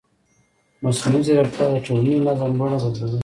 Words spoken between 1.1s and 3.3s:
ځیرکتیا د ټولنیز نظم بڼه بدلوي.